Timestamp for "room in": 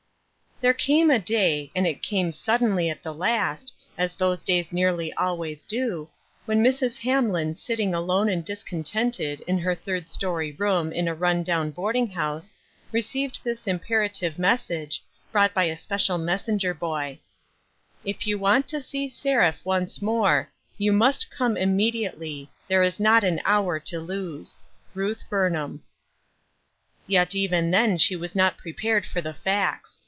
10.51-11.07